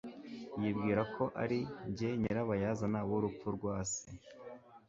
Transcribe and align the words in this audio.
Yibwira 0.61 1.01
ko 1.15 1.23
ari 1.43 1.59
njye 1.89 2.09
nyirabayazana 2.19 2.99
w'urupfu 3.09 3.47
rwa 3.55 3.75
se. 3.91 4.05